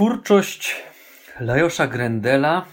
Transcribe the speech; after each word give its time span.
Twórczość 0.00 0.76
Lajosza 1.40 1.86
Grendela, 1.86 2.66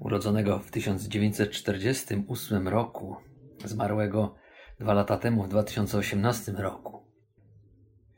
urodzonego 0.00 0.58
w 0.58 0.70
1948 0.70 2.68
roku, 2.68 3.16
zmarłego 3.64 4.34
dwa 4.80 4.94
lata 4.94 5.18
temu, 5.18 5.42
w 5.42 5.48
2018 5.48 6.52
roku. 6.52 7.02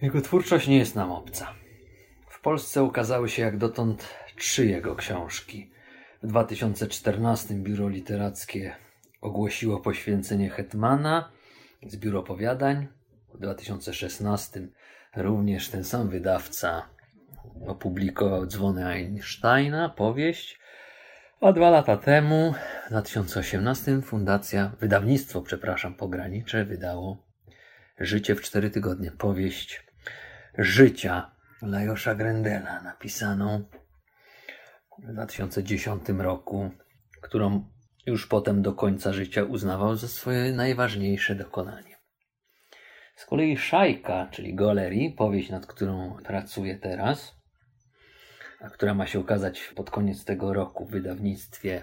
Jego 0.02 0.20
twórczość 0.20 0.68
nie 0.68 0.78
jest 0.78 0.94
nam 0.94 1.12
obca. 1.12 1.54
W 2.28 2.40
Polsce 2.40 2.82
ukazały 2.82 3.28
się 3.28 3.42
jak 3.42 3.58
dotąd 3.58 4.08
trzy 4.36 4.66
jego 4.66 4.96
książki. 4.96 5.70
W 6.22 6.26
2014 6.26 7.54
Biuro 7.54 7.88
Literackie 7.88 8.76
ogłosiło 9.20 9.80
poświęcenie 9.80 10.50
Hetmana 10.50 11.32
z 11.86 11.96
Biuro 11.96 12.20
Opowiadań. 12.20 12.88
W 13.34 13.38
2016 13.38 14.68
również 15.16 15.68
ten 15.68 15.84
sam 15.84 16.08
wydawca 16.08 16.95
opublikował 17.66 18.46
Dzwony 18.46 18.86
Einsteina, 18.86 19.88
powieść, 19.88 20.60
a 21.40 21.52
dwa 21.52 21.70
lata 21.70 21.96
temu, 21.96 22.54
w 22.86 22.90
2018, 22.90 24.02
fundacja, 24.02 24.72
wydawnictwo, 24.80 25.42
przepraszam, 25.42 25.94
pogranicze 25.94 26.64
wydało 26.64 27.26
Życie 28.00 28.34
w 28.34 28.42
cztery 28.42 28.70
tygodnie, 28.70 29.10
powieść 29.10 29.86
życia 30.58 31.30
Lajosza 31.62 32.14
Grendela, 32.14 32.82
napisaną 32.82 33.64
w 34.98 35.12
2010 35.12 36.08
roku, 36.18 36.70
którą 37.20 37.70
już 38.06 38.26
potem 38.26 38.62
do 38.62 38.72
końca 38.72 39.12
życia 39.12 39.44
uznawał 39.44 39.96
za 39.96 40.08
swoje 40.08 40.52
najważniejsze 40.52 41.34
dokonanie. 41.34 41.95
Z 43.16 43.26
kolei 43.26 43.56
Szajka, 43.56 44.28
czyli 44.30 44.54
Golerii, 44.54 45.10
powieść, 45.10 45.50
nad 45.50 45.66
którą 45.66 46.16
pracuję 46.24 46.78
teraz, 46.78 47.36
a 48.60 48.70
która 48.70 48.94
ma 48.94 49.06
się 49.06 49.20
ukazać 49.20 49.72
pod 49.76 49.90
koniec 49.90 50.24
tego 50.24 50.52
roku 50.52 50.84
w 50.84 50.90
wydawnictwie 50.90 51.82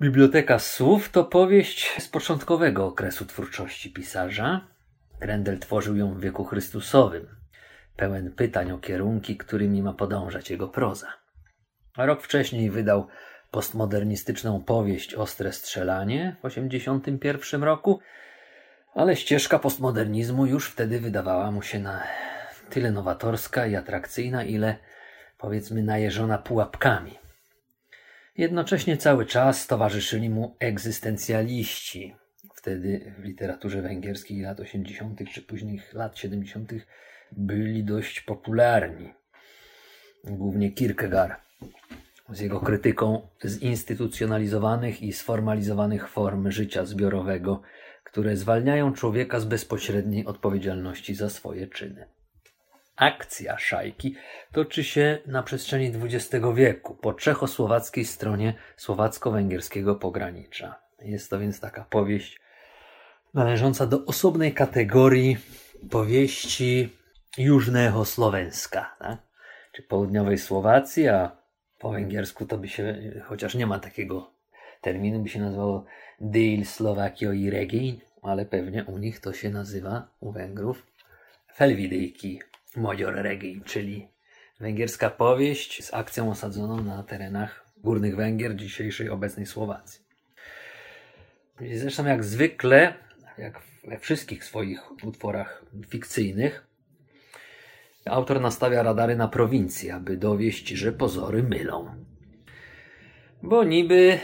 Biblioteka 0.00 0.58
Słów, 0.58 1.08
to 1.08 1.24
powieść 1.24 2.00
z 2.02 2.08
początkowego 2.08 2.86
okresu 2.86 3.26
twórczości 3.26 3.92
pisarza. 3.92 4.68
Grendel 5.20 5.58
tworzył 5.58 5.96
ją 5.96 6.14
w 6.14 6.20
wieku 6.20 6.44
Chrystusowym, 6.44 7.26
pełen 7.96 8.32
pytań 8.32 8.72
o 8.72 8.78
kierunki, 8.78 9.36
którymi 9.36 9.82
ma 9.82 9.92
podążać 9.92 10.50
jego 10.50 10.68
proza. 10.68 11.08
A 11.96 12.06
rok 12.06 12.22
wcześniej 12.22 12.70
wydał 12.70 13.06
postmodernistyczną 13.50 14.64
powieść 14.64 15.14
Ostre 15.14 15.52
Strzelanie 15.52 16.36
w 16.38 16.42
1981 16.42 17.62
roku, 17.62 18.00
ale 18.94 19.16
ścieżka 19.16 19.58
postmodernizmu 19.58 20.46
już 20.46 20.70
wtedy 20.70 21.00
wydawała 21.00 21.50
mu 21.50 21.62
się 21.62 21.78
na 21.78 22.02
tyle 22.70 22.90
nowatorska 22.90 23.66
i 23.66 23.76
atrakcyjna, 23.76 24.44
ile 24.44 24.76
powiedzmy 25.38 25.82
najeżona 25.82 26.38
pułapkami. 26.38 27.18
Jednocześnie 28.36 28.96
cały 28.96 29.26
czas 29.26 29.66
towarzyszyli 29.66 30.30
mu 30.30 30.56
egzystencjaliści. 30.58 32.16
Wtedy 32.54 33.14
w 33.18 33.24
literaturze 33.24 33.82
węgierskiej 33.82 34.40
lat 34.40 34.60
80. 34.60 35.20
czy 35.32 35.42
późnych 35.42 35.94
lat 35.94 36.18
70. 36.18 36.72
byli 37.32 37.84
dość 37.84 38.20
popularni. 38.20 39.14
Głównie 40.24 40.72
Kierkegaard 40.72 41.40
z 42.32 42.40
jego 42.40 42.60
krytyką 42.60 43.28
zinstytucjonalizowanych 43.44 45.02
i 45.02 45.12
sformalizowanych 45.12 46.08
form 46.08 46.50
życia 46.50 46.84
zbiorowego, 46.84 47.62
które 48.10 48.36
zwalniają 48.36 48.92
człowieka 48.92 49.40
z 49.40 49.44
bezpośredniej 49.44 50.26
odpowiedzialności 50.26 51.14
za 51.14 51.30
swoje 51.30 51.66
czyny. 51.66 52.06
Akcja 52.96 53.58
szajki 53.58 54.14
toczy 54.52 54.84
się 54.84 55.18
na 55.26 55.42
przestrzeni 55.42 55.92
XX 56.04 56.46
wieku 56.54 56.94
po 56.94 57.14
czechosłowackiej 57.14 58.04
stronie 58.04 58.54
słowacko-węgierskiego 58.76 59.94
pogranicza. 59.94 60.74
Jest 61.02 61.30
to 61.30 61.38
więc 61.38 61.60
taka 61.60 61.84
powieść 61.84 62.40
należąca 63.34 63.86
do 63.86 64.04
osobnej 64.04 64.54
kategorii 64.54 65.36
powieści 65.90 66.96
Jużnego 67.38 68.04
Słowenska, 68.04 68.96
tak? 68.98 69.18
czy 69.72 69.82
południowej 69.82 70.38
Słowacji, 70.38 71.08
a 71.08 71.36
po 71.78 71.90
węgiersku 71.90 72.46
to 72.46 72.58
by 72.58 72.68
się, 72.68 73.12
chociaż 73.24 73.54
nie 73.54 73.66
ma 73.66 73.78
takiego 73.78 74.30
terminu, 74.80 75.22
by 75.22 75.28
się 75.28 75.40
nazywało 75.40 75.84
Dél 76.20 76.64
Slovakio 76.64 77.32
i 77.32 77.50
Regin, 77.50 78.00
ale 78.22 78.46
pewnie 78.46 78.84
u 78.84 78.98
nich 78.98 79.20
to 79.20 79.32
się 79.32 79.50
nazywa, 79.50 80.08
u 80.20 80.32
Węgrów, 80.32 80.86
Felvidejki 81.54 82.40
Modior 82.76 83.14
Regin, 83.14 83.62
czyli 83.62 84.08
węgierska 84.60 85.10
powieść 85.10 85.84
z 85.84 85.94
akcją 85.94 86.30
osadzoną 86.30 86.84
na 86.84 87.02
terenach 87.02 87.66
górnych 87.76 88.16
Węgier, 88.16 88.56
dzisiejszej 88.56 89.08
obecnej 89.08 89.46
Słowacji. 89.46 90.00
Zresztą 91.74 92.06
jak 92.06 92.24
zwykle, 92.24 92.94
jak 93.38 93.60
we 93.88 93.98
wszystkich 93.98 94.44
swoich 94.44 95.04
utworach 95.04 95.64
fikcyjnych, 95.88 96.66
autor 98.04 98.40
nastawia 98.40 98.82
radary 98.82 99.16
na 99.16 99.28
prowincję, 99.28 99.94
aby 99.94 100.16
dowieść, 100.16 100.68
że 100.68 100.92
pozory 100.92 101.42
mylą. 101.42 102.04
Bo 103.42 103.64
niby, 103.64 104.18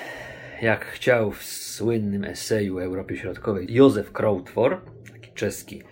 jak 0.62 0.84
chciał 0.84 1.32
w 1.32 1.44
słynnym 1.44 2.24
eseju 2.24 2.78
Europie 2.78 3.16
Środkowej 3.16 3.74
Józef 3.74 4.12
Krautwor, 4.12 4.80
taki 5.12 5.32
czeski 5.32 5.82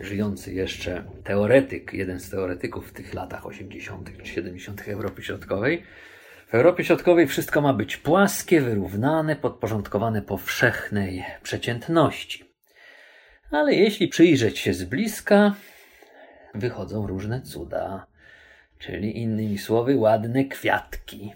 żyjący 0.00 0.54
jeszcze 0.54 1.04
teoretyk, 1.24 1.92
jeden 1.92 2.20
z 2.20 2.30
teoretyków 2.30 2.88
w 2.88 2.92
tych 2.92 3.14
latach 3.14 3.46
80. 3.46 4.10
czy 4.22 4.26
70. 4.26 4.88
Europy 4.88 5.22
Środkowej. 5.22 5.82
W 6.46 6.54
Europie 6.54 6.84
Środkowej 6.84 7.26
wszystko 7.26 7.60
ma 7.60 7.72
być 7.72 7.96
płaskie, 7.96 8.60
wyrównane, 8.60 9.36
podporządkowane 9.36 10.22
powszechnej 10.22 11.24
przeciętności. 11.42 12.44
Ale 13.50 13.74
jeśli 13.74 14.08
przyjrzeć 14.08 14.58
się 14.58 14.74
z 14.74 14.84
bliska, 14.84 15.54
wychodzą 16.54 17.06
różne 17.06 17.42
cuda, 17.42 18.06
czyli 18.78 19.18
innymi 19.18 19.58
słowy 19.58 19.96
ładne 19.96 20.44
kwiatki. 20.44 21.32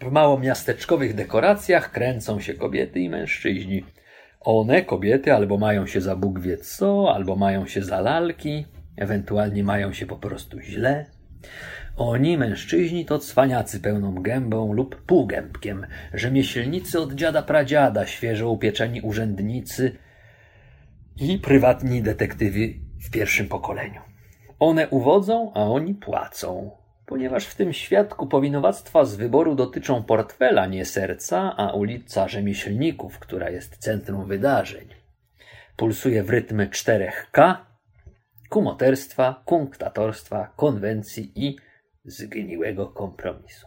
W 0.00 0.10
małomiasteczkowych 0.12 1.14
dekoracjach 1.14 1.92
kręcą 1.92 2.40
się 2.40 2.54
kobiety 2.54 3.00
i 3.00 3.08
mężczyźni. 3.08 3.84
One, 4.40 4.82
kobiety, 4.82 5.34
albo 5.34 5.58
mają 5.58 5.86
się 5.86 6.00
za 6.00 6.16
Bóg 6.16 6.40
wie 6.40 6.56
co, 6.56 7.14
albo 7.14 7.36
mają 7.36 7.66
się 7.66 7.82
za 7.82 8.00
lalki, 8.00 8.66
ewentualnie 8.96 9.64
mają 9.64 9.92
się 9.92 10.06
po 10.06 10.16
prostu 10.16 10.60
źle. 10.60 11.06
Oni, 11.96 12.38
mężczyźni, 12.38 13.04
to 13.04 13.18
cwaniacy 13.18 13.80
pełną 13.80 14.14
gębą 14.14 14.72
lub 14.72 14.96
półgębkiem, 14.96 15.86
rzemieślnicy 16.14 17.00
od 17.00 17.14
dziada 17.14 17.42
pradziada, 17.42 18.06
świeżo 18.06 18.50
upieczeni 18.50 19.00
urzędnicy 19.00 19.96
i 21.16 21.38
prywatni 21.38 22.02
detektywi 22.02 22.80
w 23.00 23.10
pierwszym 23.10 23.48
pokoleniu. 23.48 24.00
One 24.58 24.88
uwodzą, 24.88 25.52
a 25.54 25.62
oni 25.62 25.94
płacą 25.94 26.79
ponieważ 27.10 27.46
w 27.46 27.54
tym 27.54 27.72
świadku 27.72 28.26
powinowactwa 28.26 29.04
z 29.04 29.16
wyboru 29.16 29.54
dotyczą 29.54 30.02
portfela, 30.02 30.66
nie 30.66 30.84
serca, 30.84 31.54
a 31.56 31.72
ulica 31.72 32.28
Rzemieślników, 32.28 33.18
która 33.18 33.50
jest 33.50 33.76
centrum 33.76 34.26
wydarzeń. 34.26 34.88
Pulsuje 35.76 36.22
w 36.22 36.30
rytmy 36.30 36.68
czterech 36.68 37.28
K, 37.32 37.66
kumoterstwa, 38.48 39.42
kunktatorstwa, 39.44 40.52
konwencji 40.56 41.32
i 41.34 41.56
zgniłego 42.04 42.86
kompromisu. 42.86 43.66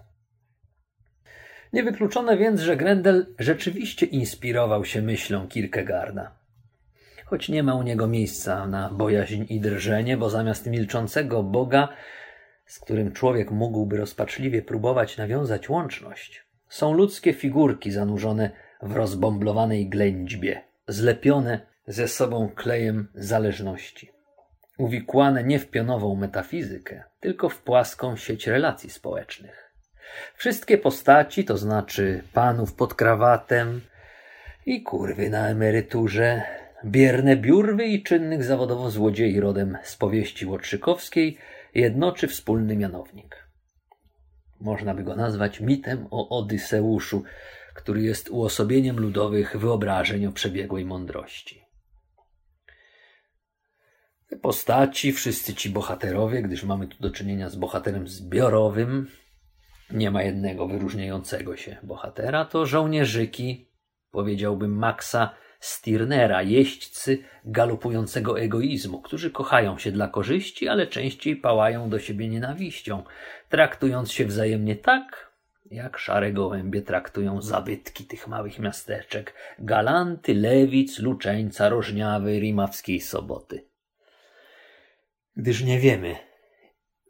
Niewykluczone 1.74 2.38
więc, 2.38 2.62
że 2.62 2.78
Grendel 2.78 3.36
rzeczywiście 3.40 4.06
inspirował 4.06 4.86
się 4.86 5.02
myślą 5.02 5.48
Kierkegaarda. 5.48 6.32
Choć 7.26 7.50
nie 7.50 7.64
ma 7.64 7.76
u 7.76 7.84
niego 7.84 8.08
miejsca 8.08 8.68
na 8.68 8.90
bojaźń 8.90 9.46
i 9.50 9.60
drżenie, 9.60 10.18
bo 10.18 10.30
zamiast 10.30 10.68
milczącego 10.68 11.44
Boga 11.44 11.90
z 12.66 12.80
którym 12.80 13.12
człowiek 13.12 13.52
mógłby 13.52 13.98
rozpaczliwie 13.98 14.62
próbować 14.62 15.18
nawiązać 15.18 15.70
łączność, 15.70 16.46
są 16.70 16.94
ludzkie 16.94 17.34
figurki 17.34 17.92
zanurzone 17.92 18.52
w 18.82 18.96
rozbomblowanej 18.96 19.90
ględźbie, 19.90 20.62
zlepione 20.88 21.60
ze 21.88 22.08
sobą 22.08 22.50
klejem 22.56 23.08
zależności. 23.16 24.12
uwikłane 24.78 25.44
nie 25.44 25.60
w 25.60 25.70
pionową 25.70 26.16
metafizykę, 26.16 27.04
tylko 27.20 27.50
w 27.50 27.62
płaską 27.62 28.16
sieć 28.16 28.48
relacji 28.48 28.90
społecznych. 28.90 29.74
Wszystkie 30.36 30.78
postaci, 30.78 31.46
to 31.46 31.58
znaczy 31.58 32.24
panów 32.34 32.74
pod 32.74 32.94
krawatem 32.94 33.82
i 34.66 34.84
kurwy 34.84 35.30
na 35.30 35.48
emeryturze, 35.48 36.42
bierne 36.86 37.36
biurwy 37.36 37.86
i 37.86 38.04
czynnych 38.04 38.44
zawodowo 38.44 38.90
złodziei 38.90 39.40
rodem 39.40 39.78
z 39.84 39.96
powieści 39.96 40.46
Łotrzykowskiej, 40.46 41.38
jednoczy 41.76 42.28
wspólny 42.28 42.76
mianownik. 42.76 43.48
Można 44.60 44.94
by 44.94 45.04
go 45.04 45.16
nazwać 45.16 45.60
mitem 45.60 46.08
o 46.12 46.40
Odyseuszu, 46.40 47.24
który 47.74 48.02
jest 48.02 48.30
uosobieniem 48.30 49.00
ludowych 49.00 49.58
wyobrażeń 49.58 50.26
o 50.26 50.32
przebiegłej 50.32 50.86
mądrości. 50.86 51.64
Te 54.30 54.40
postaci, 54.40 55.14
wszyscy 55.14 55.56
ci 55.56 55.70
bohaterowie, 55.70 56.42
gdyż 56.42 56.64
mamy 56.64 56.88
tu 56.88 56.98
do 57.00 57.12
czynienia 57.12 57.50
z 57.50 57.56
bohaterem 57.56 58.08
zbiorowym, 58.08 59.08
nie 59.92 60.12
ma 60.12 60.24
jednego 60.24 60.68
wyróżniającego 60.68 61.58
się 61.58 61.78
bohatera, 61.84 62.46
to 62.46 62.66
żołnierzyki, 62.66 63.70
powiedziałbym 64.12 64.78
Maxa 64.78 65.36
Stirnera, 65.64 66.42
jeźdźcy 66.42 67.24
galopującego 67.46 68.40
egoizmu, 68.40 69.02
którzy 69.02 69.32
kochają 69.32 69.78
się 69.78 69.92
dla 69.92 70.08
korzyści, 70.08 70.68
ale 70.68 70.88
częściej 70.88 71.36
pałają 71.36 71.90
do 71.90 72.00
siebie 72.00 72.30
nienawiścią, 72.30 73.04
traktując 73.50 74.12
się 74.12 74.26
wzajemnie 74.26 74.76
tak, 74.76 75.34
jak 75.72 75.98
szare 75.98 76.34
gołębie 76.34 76.82
traktują 76.82 77.42
zabytki 77.42 78.06
tych 78.06 78.28
małych 78.28 78.60
miasteczek, 78.60 79.34
Galanty, 79.60 80.34
Lewic, 80.34 81.00
Luczeńca, 81.00 81.70
Rożniawy, 81.70 82.40
Rimawskiej 82.40 83.02
Soboty. 83.02 83.66
Gdyż 85.36 85.64
nie 85.64 85.80
wiemy, 85.80 86.16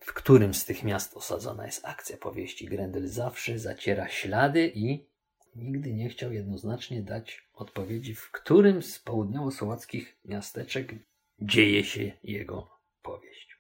w 0.02 0.14
którym 0.14 0.54
z 0.54 0.66
tych 0.66 0.84
miast 0.84 1.18
osadzona 1.18 1.66
jest 1.66 1.86
akcja 1.86 2.18
powieści, 2.18 2.66
Grendel 2.66 3.08
zawsze 3.08 3.60
zaciera 3.60 4.08
ślady 4.10 4.72
i 4.76 5.13
nigdy 5.56 5.94
nie 5.94 6.10
chciał 6.10 6.34
jednoznacznie 6.34 7.02
dać 7.02 7.48
odpowiedzi, 7.54 8.16
w 8.16 8.32
którym 8.32 8.82
z 8.82 9.00
południowo-słowackich 9.00 10.06
miasteczek 10.26 10.96
dzieje 11.40 11.84
się 11.84 12.12
jego 12.24 12.80
powieść. 13.02 13.58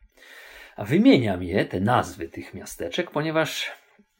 A 0.76 0.86
wymieniam 0.86 1.44
je, 1.44 1.66
te 1.66 1.80
nazwy 1.80 2.30
tych 2.30 2.54
miasteczek, 2.54 3.12
ponieważ 3.12 3.72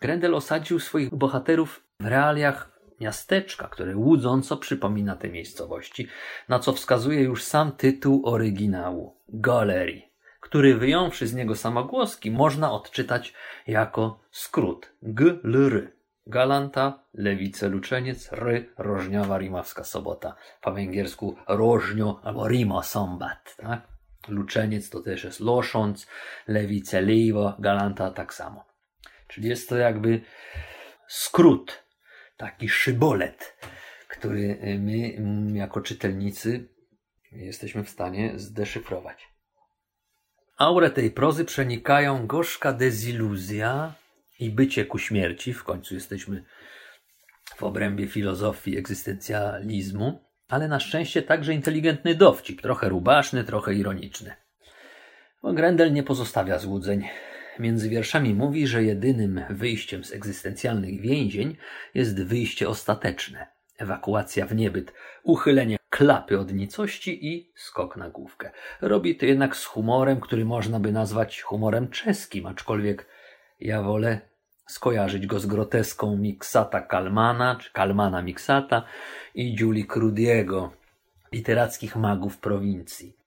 Grendel 0.02 0.36
osadził 0.36 0.80
swoich 0.80 1.16
bohaterów 1.16 1.84
w 2.00 2.06
realiach 2.06 2.80
miasteczka, 3.00 3.68
które 3.68 3.98
łudząco 3.98 4.58
przypomina 4.58 5.16
te 5.16 5.30
miejscowości, 5.30 6.08
na 6.50 6.60
co 6.60 6.74
wskazuje 6.74 7.22
już 7.22 7.44
sam 7.44 7.72
tytuł 7.72 8.22
oryginału 8.26 9.16
Galery, 9.30 10.02
który 10.40 10.78
wyjąwszy 10.78 11.28
z 11.28 11.34
niego 11.34 11.56
samogłoski 11.56 12.32
można 12.32 12.72
odczytać 12.72 13.34
jako 13.68 14.20
skrót 14.32 14.94
GLR. 15.02 15.92
Galanta, 16.28 17.04
Lewice, 17.14 17.70
Luczeniec, 17.70 18.32
Ry, 18.32 18.70
Rożniowa, 18.78 19.38
Rimawska 19.38 19.84
Sobota. 19.84 20.36
Po 20.62 20.72
węgiersku 20.72 21.36
Rożnio 21.48 22.22
albo 22.24 22.48
Rimo 22.48 22.84
Sombat, 22.84 23.56
tak? 23.58 23.88
Luczeniec 24.28 24.90
to 24.90 25.02
też 25.02 25.24
jest 25.24 25.40
Losząc, 25.40 26.08
Lewice, 26.48 27.02
Liwo, 27.02 27.56
Galanta 27.60 28.12
tak 28.12 28.34
samo. 28.34 28.66
Czyli 29.28 29.50
jest 29.50 29.70
to 29.70 29.78
jakby 29.78 30.22
skrót, 31.08 31.84
taki 32.38 32.70
szybolet, 32.70 33.58
który 34.08 34.60
my 34.80 35.16
jako 35.58 35.82
czytelnicy 35.82 36.70
jesteśmy 37.32 37.84
w 37.84 37.90
stanie 37.90 38.40
zdeszyfrować. 38.40 39.28
Aurę 40.58 40.90
tej 40.90 41.12
prozy 41.12 41.46
przenikają 41.46 42.28
gorzka 42.28 42.74
deziluzja 42.74 43.94
i 44.40 44.50
bycie 44.50 44.86
ku 44.86 45.00
śmierci. 45.00 45.54
W 45.54 45.64
końcu 45.64 45.94
jesteśmy 45.94 46.44
w 47.56 47.64
obrębie 47.64 48.08
filozofii 48.08 48.78
egzystencjalizmu, 48.78 50.24
ale 50.48 50.68
na 50.68 50.80
szczęście 50.80 51.22
także 51.22 51.54
inteligentny 51.54 52.16
dowcip, 52.16 52.62
trochę 52.62 52.90
rubaszny, 52.90 53.44
trochę 53.44 53.74
ironiczny. 53.74 54.34
Bo 55.42 55.54
Grendel 55.54 55.94
nie 55.94 56.04
pozostawia 56.04 56.60
złudzeń. 56.60 57.08
Między 57.60 57.90
wierszami 57.90 58.34
mówi, 58.34 58.68
że 58.68 58.84
jedynym 58.84 59.42
wyjściem 59.50 60.04
z 60.04 60.14
egzystencjalnych 60.14 61.02
więzień 61.02 61.58
jest 61.94 62.24
wyjście 62.24 62.70
ostateczne, 62.70 63.48
ewakuacja 63.78 64.46
w 64.46 64.56
niebyt, 64.56 64.94
uchylenie 65.24 65.78
klapy 65.90 66.40
od 66.40 66.54
nicości 66.54 67.28
i 67.28 67.52
skok 67.56 67.98
na 67.98 68.10
główkę. 68.10 68.52
Robi 68.82 69.16
to 69.16 69.26
jednak 69.26 69.56
z 69.56 69.66
humorem, 69.66 70.20
który 70.20 70.46
można 70.46 70.80
by 70.80 70.92
nazwać 70.92 71.42
humorem 71.42 71.90
czeskim, 71.90 72.46
aczkolwiek 72.46 73.08
ja 73.64 73.82
wolę 73.82 74.22
skojarzyć 74.68 75.28
go 75.28 75.40
z 75.40 75.46
groteską 75.46 76.18
Miksata 76.18 76.82
Kalmana, 76.82 77.56
czy 77.56 77.72
Kalmana 77.72 78.22
Miksata 78.22 78.84
i 79.36 79.56
Julie 79.60 79.86
Crudiego, 79.86 80.74
literackich 81.32 81.96
magów 81.96 82.38
prowincji. 82.38 83.18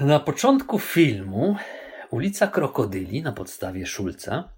Na 0.00 0.20
początku 0.20 0.78
filmu 0.78 1.56
ulica 2.10 2.46
Krokodyli 2.46 3.22
na 3.22 3.32
podstawie 3.32 3.86
Szulca 3.86 4.52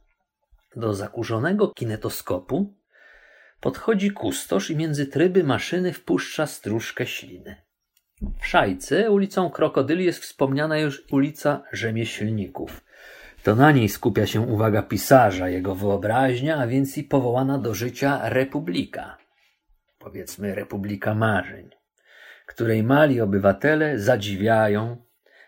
do 0.76 0.94
zakurzonego 0.94 1.68
kinetoskopu 1.68 2.74
podchodzi 3.60 4.10
kustosz 4.10 4.70
i 4.70 4.76
między 4.76 5.06
tryby 5.06 5.44
maszyny 5.44 5.92
wpuszcza 5.92 6.46
stróżkę 6.46 7.06
śliny. 7.06 7.56
W 8.40 8.46
Szajce 8.46 9.10
ulicą 9.10 9.50
Krokodyli 9.50 10.04
jest 10.04 10.18
wspomniana 10.18 10.78
już 10.78 11.02
ulica 11.10 11.62
Rzemieślników. 11.72 12.80
To 13.42 13.56
na 13.56 13.72
niej 13.72 13.88
skupia 13.88 14.26
się 14.26 14.40
uwaga 14.40 14.82
pisarza, 14.82 15.48
jego 15.48 15.74
wyobraźnia, 15.74 16.56
a 16.56 16.66
więc 16.66 16.98
i 16.98 17.04
powołana 17.04 17.58
do 17.58 17.74
życia 17.74 18.28
republika. 18.28 19.16
Powiedzmy 19.98 20.54
republika 20.54 21.14
marzeń, 21.14 21.70
której 22.46 22.82
mali 22.82 23.20
obywatele 23.20 23.98
zadziwiają, 23.98 24.96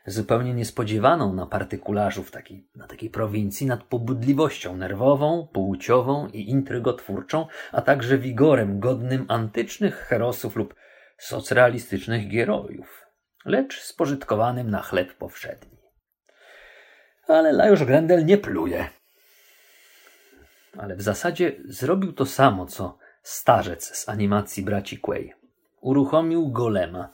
zupełnie 0.07 0.55
niespodziewaną 0.55 1.33
na 1.33 1.47
partykularzów 1.47 2.31
takiej, 2.31 2.69
na 2.77 2.87
takiej 2.87 3.11
prowincji 3.11 3.67
nad 3.67 3.83
pobudliwością 3.83 4.77
nerwową, 4.77 5.49
płciową 5.53 6.29
i 6.29 6.51
intrygotwórczą, 6.51 7.47
a 7.73 7.83
także 7.83 8.19
wigorem 8.19 8.81
godnym 8.81 9.25
antycznych 9.29 9.95
herosów 9.95 10.57
lub 10.57 10.75
socrealistycznych 11.19 12.29
gierojów, 12.29 13.07
lecz 13.45 13.83
spożytkowanym 13.83 14.71
na 14.71 14.83
chleb 14.83 15.15
powszedni. 15.15 15.74
Ale 17.29 17.53
Lajos 17.53 17.83
Grendel 17.83 18.25
nie 18.25 18.39
pluje. 18.39 18.89
Ale 20.79 20.97
w 20.97 21.03
zasadzie 21.03 21.53
zrobił 21.65 22.13
to 22.13 22.27
samo, 22.27 22.67
co 22.67 22.99
starzec 23.23 23.97
z 23.97 24.09
animacji 24.09 24.63
braci 24.63 24.99
Quay. 24.99 25.33
Uruchomił 25.81 26.49
golema, 26.49 27.09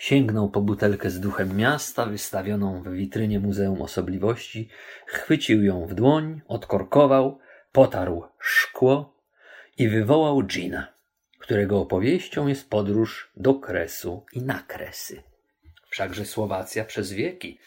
Sięgnął 0.00 0.50
po 0.50 0.60
butelkę 0.60 1.10
z 1.10 1.20
duchem 1.20 1.56
miasta, 1.56 2.06
wystawioną 2.06 2.82
w 2.82 2.88
witrynie 2.88 3.40
Muzeum 3.40 3.82
Osobliwości, 3.82 4.68
chwycił 5.06 5.64
ją 5.64 5.86
w 5.86 5.94
dłoń, 5.94 6.40
odkorkował, 6.48 7.38
potarł 7.72 8.24
szkło 8.38 9.14
i 9.78 9.88
wywołał 9.88 10.42
Gina, 10.42 10.86
którego 11.38 11.80
opowieścią 11.80 12.46
jest 12.46 12.70
podróż 12.70 13.30
do 13.36 13.54
Kresu 13.54 14.24
i 14.32 14.42
na 14.42 14.58
Kresy. 14.58 15.22
Wszakże 15.90 16.24
Słowacja 16.24 16.84
przez 16.84 17.12
wieki, 17.12 17.58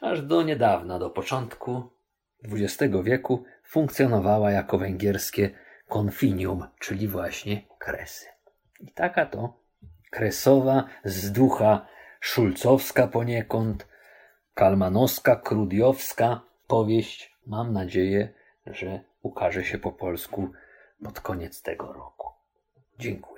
aż 0.00 0.22
do 0.22 0.42
niedawna, 0.42 0.98
do 0.98 1.10
początku 1.10 1.90
XX 2.44 2.94
wieku, 3.02 3.44
funkcjonowała 3.64 4.50
jako 4.50 4.78
węgierskie 4.78 5.50
konfinium, 5.88 6.66
czyli 6.80 7.08
właśnie 7.08 7.62
Kresy. 7.78 8.26
I 8.80 8.92
taka 8.92 9.26
to 9.26 9.60
kresowa, 10.10 10.84
z 11.04 11.32
ducha 11.32 11.86
szulcowska 12.20 13.06
poniekąd, 13.06 13.88
kalmanowska, 14.54 15.36
krudiowska 15.36 16.40
powieść. 16.66 17.38
Mam 17.46 17.72
nadzieję, 17.72 18.34
że 18.66 19.00
ukaże 19.22 19.64
się 19.64 19.78
po 19.78 19.92
polsku 19.92 20.52
pod 21.04 21.20
koniec 21.20 21.62
tego 21.62 21.92
roku. 21.92 22.28
Dziękuję. 22.98 23.37